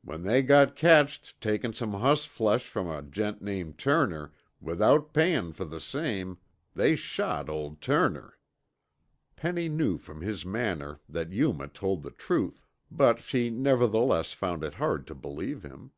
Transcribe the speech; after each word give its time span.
When 0.00 0.22
they 0.22 0.40
got 0.40 0.74
catched 0.74 1.38
takin' 1.38 1.74
some 1.74 1.92
hossflesh 1.92 2.62
from 2.66 2.88
a 2.88 3.02
gent 3.02 3.42
named 3.42 3.76
Turner, 3.76 4.32
without 4.58 5.12
payin' 5.12 5.52
fer 5.52 5.66
the 5.66 5.82
same, 5.82 6.38
they 6.72 6.96
shot 6.96 7.50
old 7.50 7.82
Turner." 7.82 8.38
Penny 9.36 9.68
knew 9.68 9.98
from 9.98 10.22
his 10.22 10.46
manner 10.46 11.00
that 11.10 11.30
Yuma 11.34 11.68
told 11.68 12.04
the 12.04 12.10
truth, 12.10 12.66
but 12.90 13.18
she 13.20 13.50
nevertheless 13.50 14.32
found 14.32 14.64
it 14.64 14.76
hard 14.76 15.06
to 15.08 15.14
believe 15.14 15.62
him. 15.62 15.90